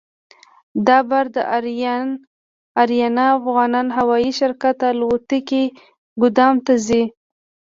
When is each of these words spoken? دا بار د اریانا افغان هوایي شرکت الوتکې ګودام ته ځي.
دا 0.87 0.97
بار 1.09 1.25
د 1.35 1.37
اریانا 2.81 3.25
افغان 3.37 3.73
هوایي 3.97 4.31
شرکت 4.39 4.77
الوتکې 4.91 5.63
ګودام 6.21 6.55
ته 6.65 6.73
ځي. 6.87 7.03